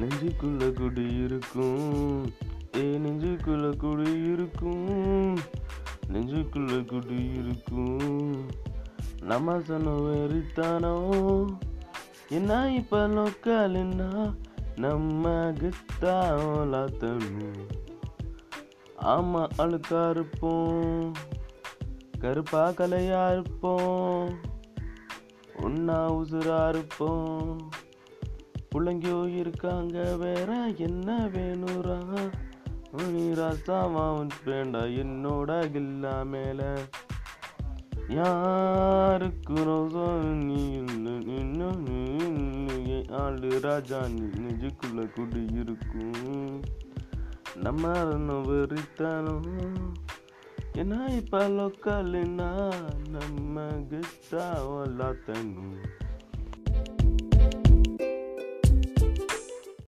[0.00, 2.26] நெஞ்சுக்குள்ள குடி இருக்கும்.
[2.76, 5.38] ஏ நெஞ்சுக்குள்ள குடி இருக்கும்.
[6.12, 8.46] நெஞ்சுக்குள்ள குடி இருக்கும்.
[9.22, 11.44] நம்ம சொன்ன வெறித்தானோ?
[12.28, 14.34] என்ன இப்ப லோக்கல்னா
[14.76, 16.28] நம்ம கித்தாத்தணும்
[19.02, 21.12] ஆமா அழுக்கா இருப்போம்.
[22.18, 24.38] கருப்பா கலையா இருப்போம்.
[25.62, 27.68] ஒன்னா உசுரா இருப்போம்.
[28.74, 31.98] புள்ளைங்கோ இருக்காங்க வேற என்ன வேணுரா?
[33.12, 36.60] நீ ராசாமாவன் வேண்டா என்னோட கில்லா மேல.
[38.18, 40.06] யாருக்கு ரோசோ?
[40.46, 40.62] நீ
[41.40, 41.88] இன்னும்
[43.20, 46.60] ஆளு ராஜா நீ நெஞ்சுக்குள்ள குடி இருக்கும்
[47.64, 49.48] நம்ம இன்னும் வெறித்தனம்.
[50.72, 52.50] என்ன இப்போ லோக்கல்னா
[53.08, 54.44] நம்ம கிட்டா
[54.84, 55.74] எல்லாத்தனும்